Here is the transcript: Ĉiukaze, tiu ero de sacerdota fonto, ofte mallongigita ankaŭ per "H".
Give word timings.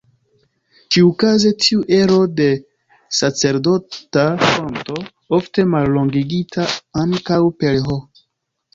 Ĉiukaze, 0.95 1.51
tiu 1.65 1.83
ero 1.97 2.15
de 2.39 2.47
sacerdota 3.19 4.27
fonto, 4.49 4.99
ofte 5.43 5.69
mallongigita 5.79 6.69
ankaŭ 7.07 7.43
per 7.63 7.83
"H". 7.89 8.05